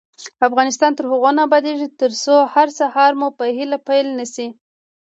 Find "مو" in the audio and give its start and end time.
3.19-3.27